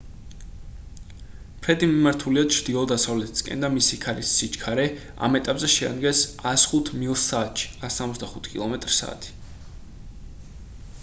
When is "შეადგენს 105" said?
5.75-6.91